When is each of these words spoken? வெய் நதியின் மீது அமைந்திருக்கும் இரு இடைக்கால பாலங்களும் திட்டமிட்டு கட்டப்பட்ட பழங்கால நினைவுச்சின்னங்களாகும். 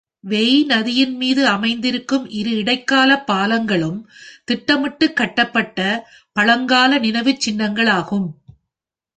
வெய் 0.23 0.65
நதியின் 0.65 1.15
மீது 1.15 1.47
அமைந்திருக்கும் 1.47 2.25
இரு 2.29 2.51
இடைக்கால 2.57 3.23
பாலங்களும் 3.27 3.99
திட்டமிட்டு 4.43 5.13
கட்டப்பட்ட 5.13 5.79
பழங்கால 6.35 6.99
நினைவுச்சின்னங்களாகும். 6.99 8.27